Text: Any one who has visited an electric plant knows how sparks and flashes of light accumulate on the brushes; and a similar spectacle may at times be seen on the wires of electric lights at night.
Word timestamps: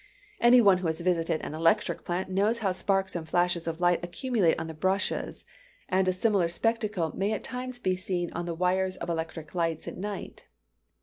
Any 0.39 0.61
one 0.61 0.79
who 0.79 0.87
has 0.87 0.99
visited 1.01 1.41
an 1.41 1.53
electric 1.53 2.03
plant 2.03 2.27
knows 2.27 2.57
how 2.65 2.71
sparks 2.71 3.15
and 3.15 3.29
flashes 3.29 3.67
of 3.67 3.79
light 3.79 4.03
accumulate 4.03 4.59
on 4.59 4.65
the 4.65 4.73
brushes; 4.73 5.45
and 5.89 6.07
a 6.07 6.11
similar 6.11 6.49
spectacle 6.49 7.15
may 7.15 7.33
at 7.33 7.43
times 7.43 7.77
be 7.77 7.95
seen 7.95 8.33
on 8.33 8.47
the 8.47 8.55
wires 8.55 8.97
of 8.97 9.09
electric 9.11 9.53
lights 9.53 9.87
at 9.87 9.97
night. 9.97 10.45